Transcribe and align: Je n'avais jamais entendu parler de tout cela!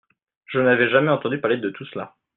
Je 0.47 0.57
n'avais 0.57 0.89
jamais 0.89 1.11
entendu 1.11 1.39
parler 1.39 1.57
de 1.57 1.69
tout 1.69 1.85
cela! 1.85 2.15